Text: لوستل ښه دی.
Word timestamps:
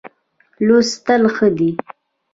لوستل 0.65 1.23
ښه 1.35 1.47
دی. 1.57 1.69